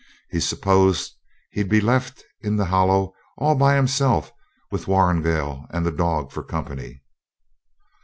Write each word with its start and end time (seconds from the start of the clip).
He 0.31 0.39
supposed 0.39 1.13
he'd 1.51 1.69
be 1.69 1.79
left 1.79 2.23
in 2.41 2.55
the 2.55 2.65
Hollow 2.65 3.13
all 3.37 3.53
by 3.53 3.75
himself, 3.75 4.31
with 4.71 4.87
Warrigal 4.87 5.67
and 5.69 5.85
the 5.85 5.91
dog 5.91 6.31
for 6.31 6.41
company. 6.41 7.03